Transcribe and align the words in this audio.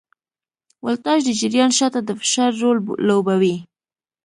ولتاژ 0.85 1.19
د 1.25 1.29
جریان 1.39 1.71
شاته 1.77 1.99
د 2.03 2.09
فشار 2.19 2.51
رول 2.61 2.77
لوبوي. 3.07 3.55